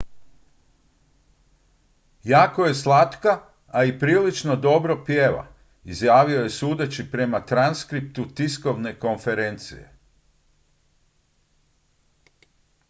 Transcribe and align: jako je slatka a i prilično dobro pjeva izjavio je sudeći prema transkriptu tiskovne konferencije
jako 2.23 2.65
je 2.65 2.73
slatka 2.73 3.41
a 3.67 3.83
i 3.83 3.99
prilično 3.99 4.55
dobro 4.55 5.03
pjeva 5.05 5.47
izjavio 5.83 6.39
je 6.41 6.49
sudeći 6.49 7.11
prema 7.11 7.45
transkriptu 7.45 8.25
tiskovne 8.35 8.99
konferencije 8.99 9.97